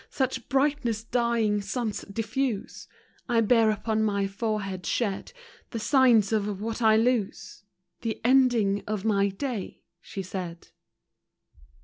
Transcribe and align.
Such 0.09 0.49
brightness 0.49 1.03
dying 1.03 1.61
suns 1.61 2.01
diffuse! 2.11 2.87
I 3.29 3.41
bear 3.41 3.69
upon 3.69 4.01
my 4.03 4.25
forehead 4.25 4.83
shed, 4.87 5.31
The 5.69 5.77
sign 5.77 6.23
of 6.31 6.59
what 6.59 6.81
I 6.81 6.97
lose,— 6.97 7.61
The 8.01 8.19
ending 8.25 8.81
of 8.87 9.05
my 9.05 9.27
day, 9.29 9.83
she 10.01 10.23
said. 10.23 10.69